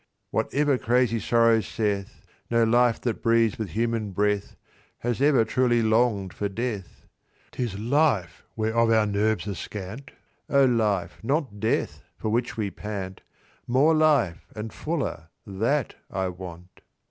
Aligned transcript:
"Whatever 0.31 0.79
crazy 0.79 1.19
sorrow 1.19 1.61
saith, 1.61 2.25
No 2.49 2.63
life 2.63 2.99
that 3.01 3.21
breathes 3.21 3.59
with 3.59 3.69
human 3.69 4.13
breath 4.13 4.55
Has 4.97 5.21
ever 5.21 5.45
truly 5.45 5.83
long'd 5.83 6.33
for 6.33 6.49
death. 6.49 7.05
"'Tis 7.51 7.77
life, 7.77 8.41
whereof 8.55 8.89
our 8.89 9.05
nerves 9.05 9.47
are 9.47 9.53
scant, 9.53 10.09
Oh 10.49 10.65
life, 10.65 11.19
not 11.21 11.59
death, 11.59 12.01
for 12.17 12.29
which 12.29 12.57
we 12.57 12.71
pant; 12.71 13.21
More 13.67 13.93
life, 13.93 14.47
and 14.55 14.73
fuller, 14.73 15.29
that 15.45 15.93
I 16.09 16.29
want." 16.29 16.81